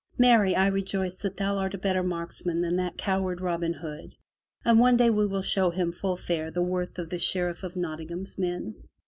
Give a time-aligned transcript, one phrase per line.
[0.17, 4.15] Marry, I rejoice that thou art a better marks man than that coward Robin Hood,
[4.65, 7.75] and one day we will show him full fair the worth of the Sheriff of
[7.75, 8.73] Nottingham's men!"